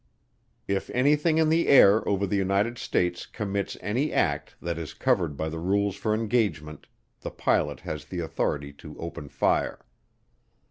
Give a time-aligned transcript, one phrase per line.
[0.67, 5.37] If anything in the air over the United States commits any act that is covered
[5.37, 6.87] by the rules for engagement,
[7.19, 9.85] the pilot has the authority to open fire.